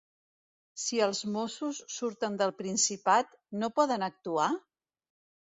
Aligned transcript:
Si 0.83 1.01
els 1.07 1.19
mossos 1.35 1.81
surten 1.97 2.39
del 2.43 2.55
Principat, 2.63 3.39
no 3.61 3.71
poden 3.79 4.09
actuar? 4.09 4.51